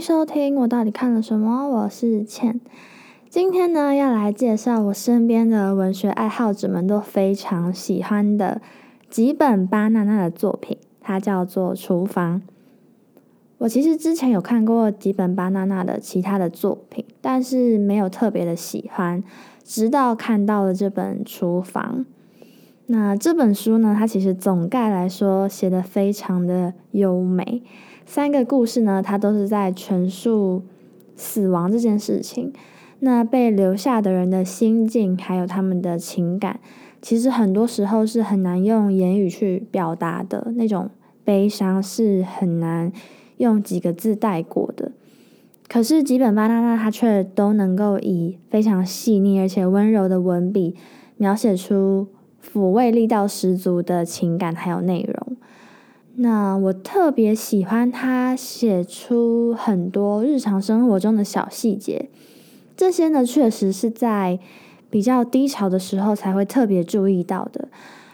[0.00, 1.68] 收听我到底看了什么？
[1.68, 2.60] 我是倩。
[3.28, 8.60] 今天呢，要来介绍我身边的文学爱好者们都非常喜欢的
[9.08, 12.40] 几本巴娜娜的作品，它叫做《厨房》。
[13.58, 19.24] 我其实之前有看过几本巴娜娜的其他的作品，但是没有特别的喜欢，
[19.64, 22.04] 直到看到了这本《厨房》。
[22.88, 27.62] 那这本书呢，它其实总概来说写的非常的优美。
[28.04, 30.62] 三个故事呢，它都是在陈述
[31.16, 32.52] 死亡这件事情。
[33.00, 36.60] 那被留下的人的心境，还有他们的情感，
[37.02, 40.52] 其实很多时候是很难用言语去表达的。
[40.54, 40.88] 那种
[41.24, 42.92] 悲伤是很难
[43.38, 44.92] 用几个字带过的。
[45.68, 50.76] 可是吉本巴娜娜他却都能够以非常细腻而且温柔的文笔，
[51.16, 52.06] 描写出
[52.52, 55.36] 抚慰力道十足的情感还有内容。
[56.16, 62.08] 那我特别喜欢他写出很多日常生活中的小细节，
[62.76, 64.38] 这些呢确实是在
[64.88, 67.68] 比较低潮的时候才会特别注意到的。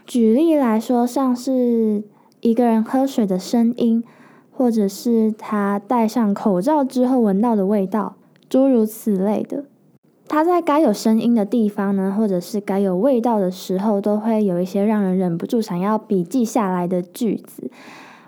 [0.05, 2.03] 举例来说，像是
[2.41, 4.03] 一个人喝水的声音，
[4.51, 8.17] 或者是他戴上口罩之后闻到的味道，
[8.49, 9.67] 诸如此类的。
[10.33, 17.71] 它在该有声音的地方呢，或者是该有味道的时候，都会有一些让人忍不住想要笔记下来的句子。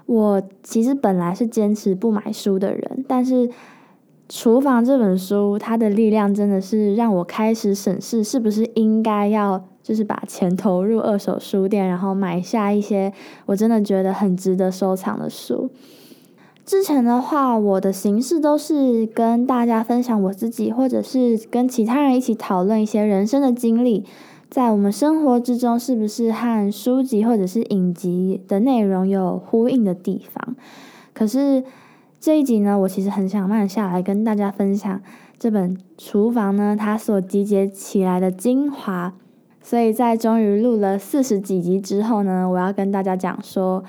[0.05, 3.49] 我其实本来是坚持不买书的人，但是
[4.29, 13.11] 《厨房》这本书，它的力量真的是让我开始审视，是不是应该要就是把钱投入二手书店，然后买下一些
[13.47, 15.71] 我真的觉得很值得收藏的书。
[16.65, 24.03] 之前的话，我的形式都是跟大家分享我自己，或者是跟其他人一起讨论一些人生的经历，
[24.49, 30.57] 在我们生活之中是不是和书籍或者是影集的内容有呼应的地方？
[31.13, 31.63] 可是
[32.19, 35.03] 这一集呢，我其实很想慢下来跟大家分享
[35.39, 39.13] 这本《厨房》呢，它所集结起来的精华。
[39.61, 43.85] 所以在终于录了四十几集之后呢，我要跟大家讲说。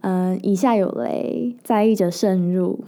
[0.00, 2.80] 嗯，以下有雷，在意者慎入。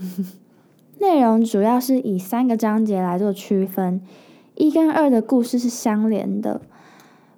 [1.00, 4.00] 内容主要是以三个章节来做区分，
[4.54, 6.60] 一跟二的故事是相连的。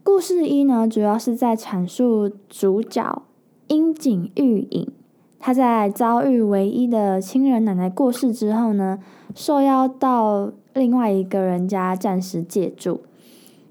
[0.03, 3.23] 故事一呢，主要是在阐述主角
[3.69, 4.93] 樱井玉影，
[5.39, 8.99] 他在遭遇唯一的亲人奶奶过世之后呢，
[9.35, 13.01] 受邀到另外一个人家暂时借住。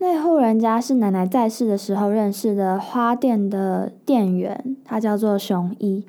[0.04, 6.04] 那户人家是奶奶在世的时候认识的花店的店员，他叫做熊一。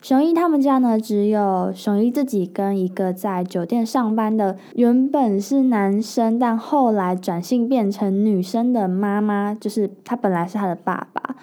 [0.00, 11.36] 熊一他们家呢，只有熊一自己跟一个在酒店上班的原本是男生，但后来转性变成女生的妈妈，就是他本来是他的爸爸。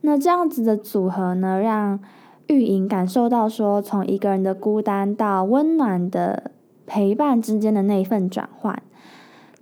[0.00, 2.00] 那这样子的组合呢，让
[2.48, 6.50] 玉莹感受到说，从一个人的孤单到温暖的
[6.84, 8.82] 陪伴之间的那一份转换。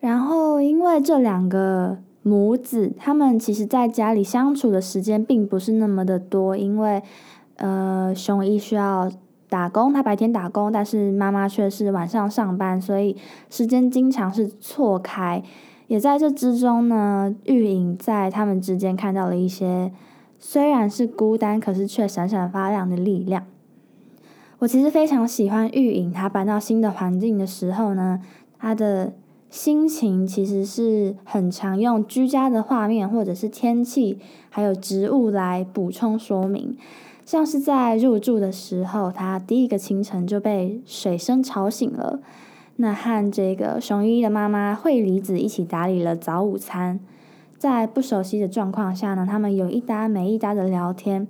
[0.01, 7.03] 然后，因为这两个母子，他们其实在家里相处的时间并不是那么的多，因为，
[7.57, 9.13] 呃，熊一需要
[9.51, 13.15] 打工，他白天打工，但是妈妈却是晚上上班，所以
[13.51, 15.43] 时间经常是错开。
[15.87, 19.93] 也在这之中呢，玉影在他们之间看到了一些
[20.39, 23.45] 虽然是孤单，可是却闪闪发亮的力量。
[24.61, 28.23] 我其实非常喜欢玉影，他搬到新的环境的时候呢，
[28.59, 29.13] 他的。
[29.51, 36.77] 心情其实是很常用居家的画面，或者是天气，还有植物来补充说明。
[37.25, 42.21] 像是在入住的时候，他第一个清晨就被水声吵醒了。
[42.77, 47.01] 那和这个熊一的妈妈惠梨子一起打理了早午餐。
[47.59, 51.27] 在不熟悉的状况下呢，他们有一搭没一搭的聊天。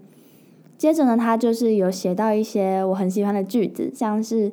[0.76, 4.52] 接着呢，他就是有写到一些我很喜欢的句子，像是。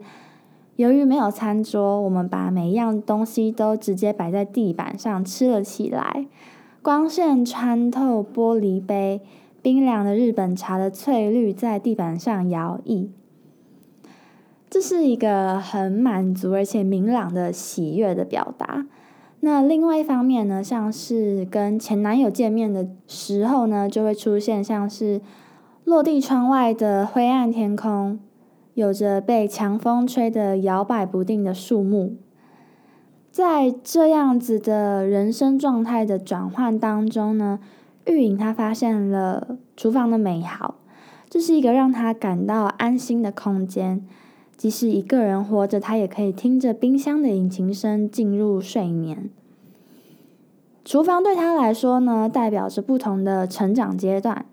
[0.77, 6.27] 由于没有餐桌，我们把每一样东西都直接摆在地板上吃了起来。
[6.83, 9.19] 光线穿透玻璃杯，
[9.63, 13.07] 冰凉的日本茶的翠绿在地板上摇曳。
[14.69, 18.85] 这是一个很满足而且明朗的喜悦的表达。
[19.39, 25.21] 那另外一方面呢，像是跟前男友见面的时候呢，就会出现像是
[25.85, 28.19] 落地窗外的灰暗天空。
[28.77, 32.13] 有着被强风吹得摇摆不定的树木，
[33.31, 37.59] 在这样子的人生状态的转换当中呢，
[38.05, 40.75] 玉影他发现了厨房的美好，
[41.27, 44.05] 这是一个让他感到安心的空间。
[44.55, 49.31] 即使一个人活着，他也可以听着冰箱的引擎声进入睡眠。
[50.85, 54.45] 厨房对他来说呢，代表着不同的成长阶段。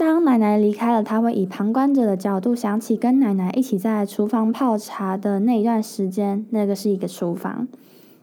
[0.00, 7.68] 当奶奶离开了，他会以旁观者的角度想起跟奶奶一起在厨房泡茶的那一段时间，那个是一个厨房。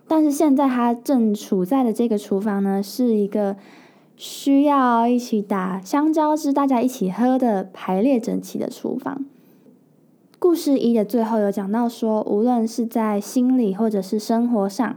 [0.07, 3.55] 但是现在他正处在的这个厨房呢，是一个
[4.15, 9.23] 需要一起打香蕉汁、大家一起喝的排列整齐的厨房。
[10.39, 14.95] 故事一的最后有讲到说，无论是在心理或者是生活上，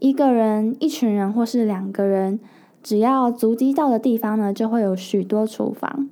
[0.00, 2.38] 一个人、一群人或是两个人。
[2.84, 6.10] 只要足迹到的地方呢，就会有许多厨房。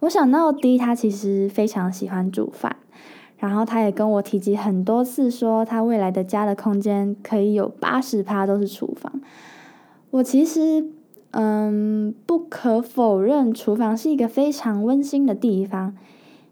[0.00, 2.76] 我想到 D，他其实非常喜欢煮饭，
[3.36, 9.20] 然后他也跟我提及很多次，说他未来的家的空间可以有八十趴都是厨房。
[10.12, 10.86] 我其实，
[11.32, 15.94] 嗯，不可否认，厨房是一个非常温馨的地方，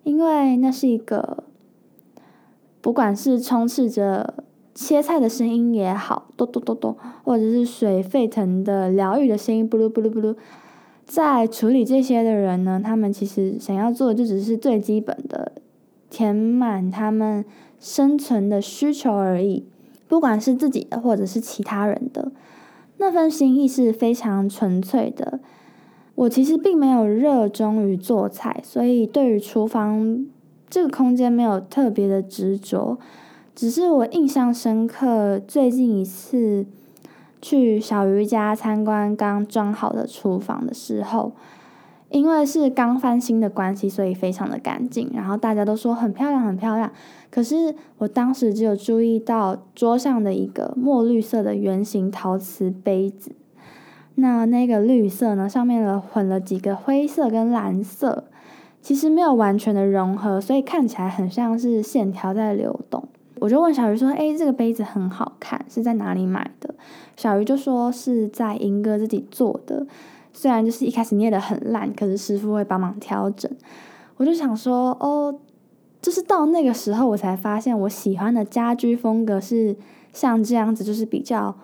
[0.02, 1.44] 因为那是一个，
[2.82, 4.34] 不管是充斥着。
[4.76, 6.94] 切菜的声音也好，咚咚咚咚，
[7.24, 10.36] 或者是水沸腾的疗愈的声音，布噜布噜布噜，
[11.06, 15.52] 在处理这些的人呢，他们其实想要做的就只是最基本的
[16.10, 17.42] 填满他们
[17.80, 19.64] 生存的需求而已，
[20.06, 22.30] 不管是自己的或者是其他人的，
[22.98, 25.40] 那份心意是非常纯粹的。
[26.16, 30.26] 我其实并没有热衷于做菜，所以对于厨房
[30.68, 32.98] 这个空间没有特别的执着。
[33.56, 36.66] 只是我印象深刻，最近一次
[37.40, 41.32] 去小鱼家参观刚装好的厨房的时候，
[42.10, 45.10] 因为是刚翻新的关系，所以非常的干净。
[45.14, 46.92] 然后大家都说很漂亮，很漂亮。
[47.30, 53.32] 可是我当时只有注意到桌上的一个墨绿色的圆形陶瓷杯子，
[54.16, 58.24] 那那个绿色呢，上面呢混了几个灰色跟蓝色，
[58.82, 63.08] 其实没有完全的融合，所以看起来很像是线条在流动。
[63.38, 66.74] 我就问小鱼说：“哎，这个杯子很好看，是在哪里买的？”
[67.16, 69.86] 小鱼就说是在英哥自己做的，
[70.32, 73.50] 虽然就是一开始捏的很烂，可是师傅会帮忙调整。
[74.16, 75.38] 我就想说：“哦，
[76.00, 79.76] 就是到那个时候，我才发现我喜欢的家居风格是
[80.12, 81.54] 像这样子，就是比较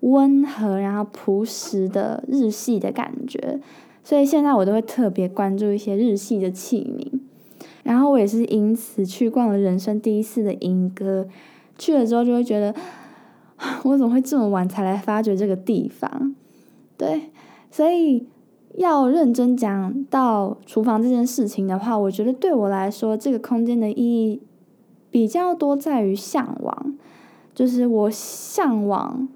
[0.00, 3.60] 温和，然后朴实的日系的感觉。
[4.02, 7.17] 所以现在我都会特别关注一些日系的器皿。”
[7.88, 11.26] 然后我也是因此去逛了人生第一次的莺歌，
[11.78, 12.74] 去了之后就会觉得，
[13.82, 16.34] 我怎么会这么晚才来发掘这个地方？
[16.98, 17.30] 对，
[17.70, 18.26] 所以
[18.74, 24.42] 要认真讲到厨房这件事情的话，我觉得对我来说，这个空间的意义
[25.10, 26.94] 比较多在于向往，
[27.54, 29.26] 就是我向往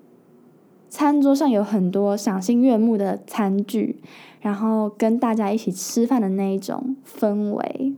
[0.90, 4.02] 餐桌上有很多赏心悦目的餐具，
[4.43, 7.94] 然后跟大家一起吃饭的那一种氛围。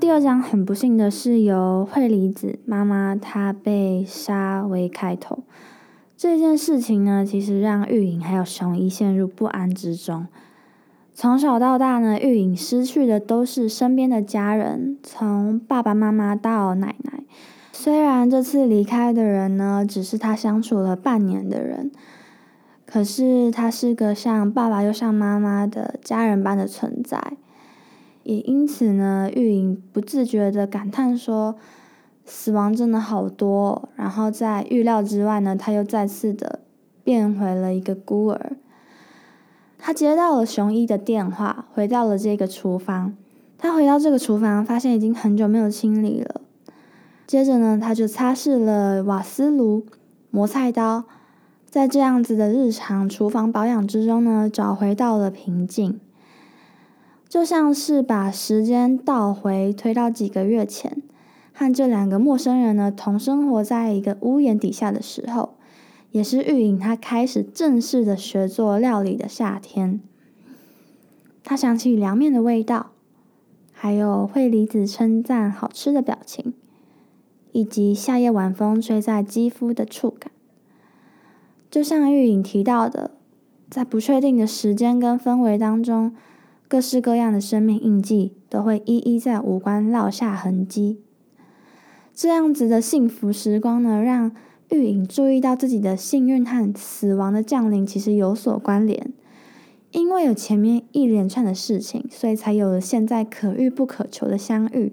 [0.00, 5.40] 第二章很不幸的是，由惠梨子妈妈她被杀为开头。
[6.16, 10.26] 这件事情呢，其实让玉影还有熊一陷入不安之中。
[11.12, 17.22] 从小到大呢，玉影失去的都是身边的家人，从爸爸妈妈到奶奶。
[17.70, 21.92] 虽然这次离开的人呢，只是他相处了半年的人，
[22.86, 27.34] 可是他是个像爸爸又像妈妈的家人般的存在。
[28.22, 31.56] 也因此呢，玉莹不自觉的感叹说
[32.24, 36.60] ：“死亡真的好多。”然后在预料之外呢，他又再次的
[37.02, 38.52] 变回了一个孤儿。
[39.78, 43.16] 他接到了熊一的电话，回到了这个厨房。
[43.56, 46.42] 他回到这个厨房，发现已经很久没有清理了。
[47.26, 49.86] 接着呢，他就擦拭了瓦斯炉、
[50.30, 51.04] 磨菜刀，
[51.68, 55.98] 在这样子的日常厨房保养之中呢，找回到了平静。
[57.30, 61.00] 就像是把时间倒回推到几个月前，
[61.52, 65.50] 和这两个陌生人呢同生活在一个屋檐底下的时候，
[66.10, 70.00] 也是玉影他开始正式的学做料理的夏天。
[71.44, 72.90] 他想起凉面的味道，
[73.70, 76.52] 还有惠梨子称赞好吃的表情，
[77.52, 80.32] 以及夏夜晚风吹在肌肤的触感。
[81.70, 83.12] 就像玉影提到的，
[83.70, 86.12] 在不确定的时间跟氛围当中。
[86.70, 91.00] 各式各样的生命印记都会一一在五官烙下痕迹。
[92.14, 94.30] 这样子的幸福时光呢，让
[94.70, 99.12] 玉影注意到自己的幸运和死亡的降临其实有所关联。
[99.90, 104.92] 因为有前面一连串的事情，所以才有了现在可遇不可求的相遇。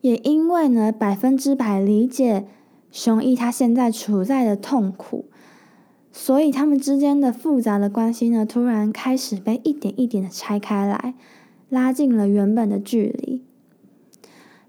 [0.00, 2.46] 也因为呢，百分之百理解
[2.90, 5.26] 熊毅他现在处在的痛苦。
[6.18, 11.12] 所以他们之间的复杂的关系呢，突然开始被一点一点的拆开来，
[11.68, 13.44] 拉近了原本的距离。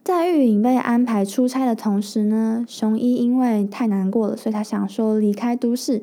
[0.03, 6.01] 在玉影被安排出差的同时呢，雄一因为太难过了，所以他想说离开都市，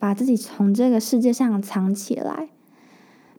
[0.00, 2.48] 把自己从这个世界上藏起来。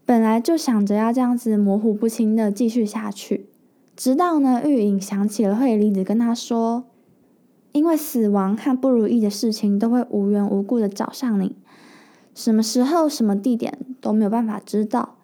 [0.05, 3.47] 本来就想着要这样子模糊不清的继续下去，
[3.97, 6.85] 直到呢玉影想起了惠离子跟他说，
[7.71, 11.55] 因为死亡和不如意的事情都会无缘无故的找上你，
[12.35, 15.15] 什么时候、什么地点都没有办法知道。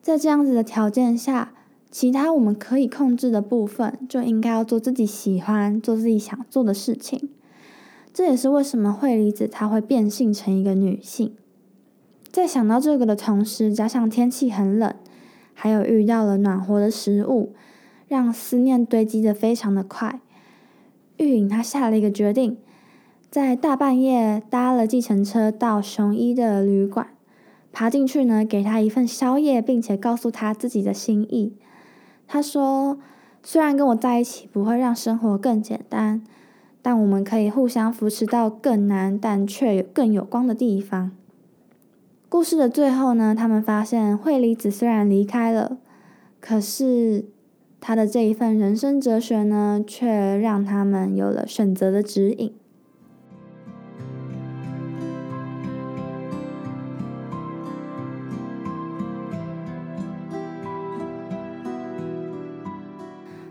[0.00, 1.52] 在这样子的条件下，
[1.90, 7.28] 其他我们可以控制的部分，就应该要做自己喜欢、做自己想做的事情。
[8.12, 11.34] 这也是为什么惠离子她会变性成一个女性。
[12.30, 14.94] 在想到这个的同时，加上天气很冷，
[15.52, 17.54] 还有遇到了暖和的食物，
[18.08, 20.20] 让思念堆积的非常的快。
[21.16, 22.56] 玉影他下了一个决定，
[23.30, 27.08] 在大半夜搭了计程车到雄一的旅馆，
[27.72, 31.54] 爬进去呢，给他一份宵夜，并且告诉他自己的心意。
[32.26, 32.98] 他说
[33.42, 36.22] ：“虽然跟我在一起不会让生活更简单，
[36.80, 41.12] 但我们可以互相扶持到更难但却有更有光的地方。”
[42.28, 45.78] 故事的最后呢，他们发现惠离子虽然离开了，
[46.40, 47.26] 可是
[47.86, 52.54] 他的这一份人生哲学呢，却让他们有了选择的指引。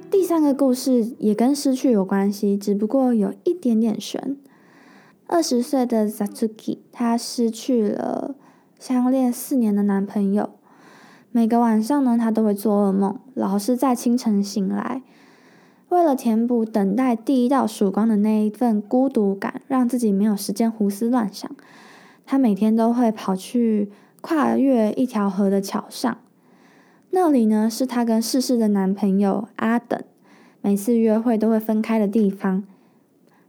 [0.10, 4.36] 第三个故事也跟失去有关系，只不过有一点点悬。
[5.28, 8.34] 二十岁的 Satsuki，他失去了。
[8.80, 10.50] 相恋四年的男朋友，
[11.36, 15.02] 每个晚上呢，他都会做噩梦，老是在清晨醒来。
[15.90, 21.50] 为了填补等待第一道曙光的那一份孤独感，让自己没有时间胡思乱想，
[22.24, 26.16] 他每天都会跑去跨越一条河的桥上。
[27.10, 30.00] 那里呢，是他跟逝世的男朋友阿等
[30.62, 32.64] 每次约会都会分开的地方。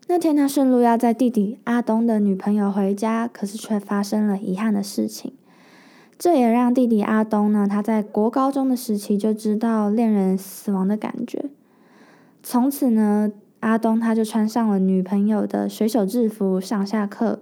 [0.07, 5.35] 那天，他顺路要载弟弟阿东的女朋友回家，可是却发生了遗憾的事情。
[6.25, 11.51] 这也让弟弟阿东呢，他在国高中的时期就知道恋人死亡的感觉。
[12.43, 17.41] 从此呢，阿东他就穿上了女朋友的水手制服上下课，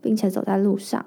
[0.00, 1.04] 并且走在路上。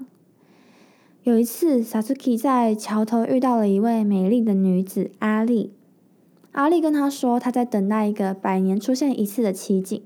[1.23, 5.71] 有一次，Satsuki 在桥头遇到了一位美丽的女子阿丽。
[6.51, 10.03] 阿丽跟他说，他在等待一个百年出现一次的奇景。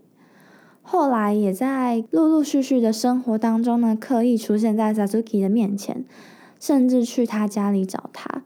[0.83, 6.05] 后来也在陆陆续续的生活当中呢，刻意出现在 Sazuki 的面前，
[6.59, 8.43] 甚至去他家里找他，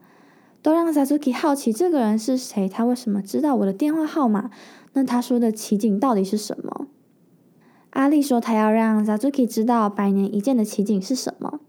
[0.62, 4.50] 都让 Sazuki 好奇这个人是谁，他为什么知道我的电话号码？
[4.92, 6.86] 那他说的奇景到底是什么？
[7.90, 11.60] 阿丽说他要让 Sazuki 知道百年一见的奇景是什么，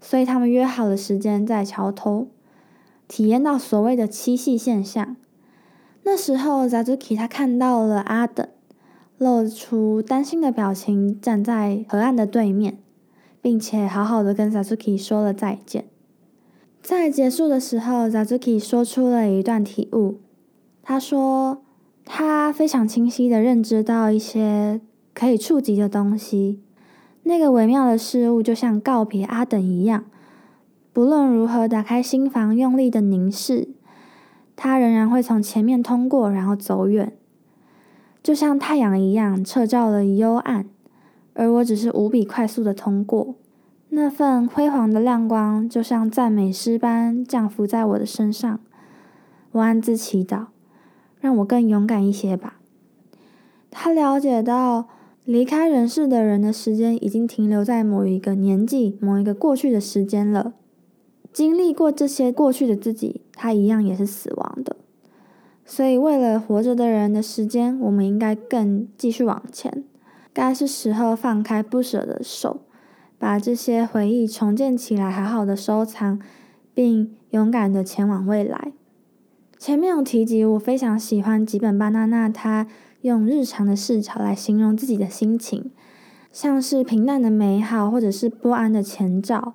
[0.00, 2.28] 所以他们约好了时间在桥头
[3.06, 5.16] 体验到所谓的七夕现象。
[6.04, 8.48] 那时候 Sazuki 他看到了阿等。
[9.20, 12.78] 露出担心的表情，站在河岸的对面，
[13.40, 15.86] 并且好好的跟 Zazuki 说了再见。
[16.80, 20.20] 在结束的时候，Zazuki 说出了一段体悟。
[20.82, 21.62] 他说，
[22.04, 24.80] 他非常清晰的认知到一些
[25.12, 26.62] 可以触及的东西，
[27.24, 30.06] 那个微妙的事物就像告别阿等一样，
[30.94, 33.68] 不论如何打开心房，用力的凝视，
[34.56, 37.12] 他仍然会从前面通过，然后走远。
[38.22, 40.66] 就像太阳一样，撤照了幽暗，
[41.38, 43.36] 而我只是无比快速的通过。
[43.90, 48.58] 那份辉煌的亮光，就像赞美诗般降伏在我的身上。
[49.52, 50.46] 我暗自祈祷，
[51.20, 52.58] 让我更勇敢一些吧。
[53.70, 54.88] 他了解到，
[55.24, 60.54] 离开人世的人的时间已经停留在某一个年纪、某一个过去的时间了。
[61.32, 64.76] 经历过这些过去的自己，他一样也是死亡的。
[65.64, 69.84] 所以，为了活着的人的时间，我们应该更继续往前。
[70.38, 72.60] 该是时候放开不舍的手，
[73.18, 76.20] 把这些回忆重建起来，好好的收藏，
[76.72, 78.70] 并勇敢的前往未来。
[79.58, 82.68] 前面有提及，我非常喜欢吉本巴娜娜，他
[83.00, 85.72] 用日常的视角来形容自己的心情，
[86.30, 89.54] 像是平淡的美好，或者是不安的前兆。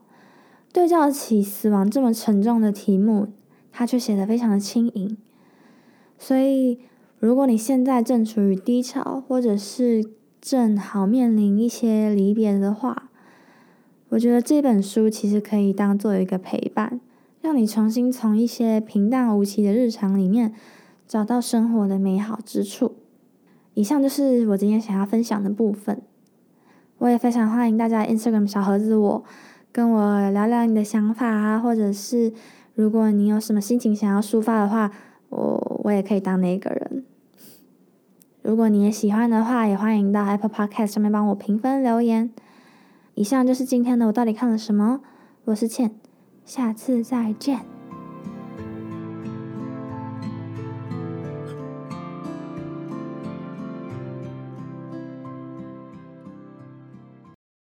[0.74, 3.30] 对照起死亡这么沉重的题目，
[3.72, 5.18] 他却写得非常的轻盈。
[6.20, 6.80] 所以，
[7.20, 10.04] 如果你现在正处于低潮，或者是
[10.44, 13.10] 正好面临一些离别的话，
[14.10, 17.00] 我觉得这本书其实可以当做一个陪伴，
[17.40, 20.54] 让你重新从一些平淡无奇的日常里面
[21.08, 22.96] 找到生活的美好之处。
[23.74, 26.02] 以上就是我今天想要分享的部分。
[26.98, 29.24] 我也非常欢迎大家 Instagram 小盒子我
[29.72, 32.34] 跟我聊聊你的想法啊，或者是
[32.76, 34.92] 如果你有什么心情想要抒发的话。
[35.36, 37.06] 我我也可以当那个人。
[38.44, 42.30] 如果你也喜欢的话，也欢迎到 Apple Podcast 上面帮我评分留言。
[43.16, 45.00] 以上就是今天的我到底看了什么。
[45.46, 45.96] 我是倩，
[46.44, 47.73] 下次再见。